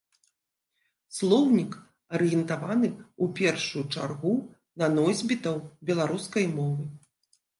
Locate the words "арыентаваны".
2.19-2.87